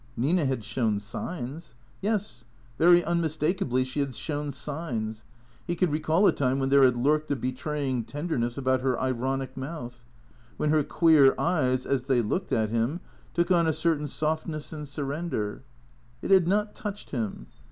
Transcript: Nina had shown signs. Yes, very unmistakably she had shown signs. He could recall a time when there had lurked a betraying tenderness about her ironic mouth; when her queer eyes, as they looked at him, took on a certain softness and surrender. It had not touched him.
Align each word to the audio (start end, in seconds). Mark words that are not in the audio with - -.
Nina 0.17 0.45
had 0.45 0.63
shown 0.63 0.99
signs. 0.99 1.75
Yes, 2.01 2.43
very 2.79 3.03
unmistakably 3.03 3.83
she 3.83 3.99
had 3.99 4.15
shown 4.15 4.51
signs. 4.51 5.23
He 5.67 5.75
could 5.75 5.91
recall 5.91 6.25
a 6.25 6.31
time 6.31 6.57
when 6.57 6.69
there 6.69 6.81
had 6.83 6.97
lurked 6.97 7.29
a 7.29 7.35
betraying 7.35 8.05
tenderness 8.05 8.57
about 8.57 8.81
her 8.81 8.99
ironic 8.99 9.55
mouth; 9.55 10.03
when 10.57 10.71
her 10.71 10.83
queer 10.83 11.35
eyes, 11.37 11.85
as 11.85 12.05
they 12.05 12.19
looked 12.23 12.51
at 12.51 12.71
him, 12.71 12.99
took 13.35 13.51
on 13.51 13.67
a 13.67 13.73
certain 13.73 14.07
softness 14.07 14.73
and 14.73 14.87
surrender. 14.89 15.61
It 16.23 16.31
had 16.31 16.47
not 16.47 16.73
touched 16.73 17.11
him. 17.11 17.45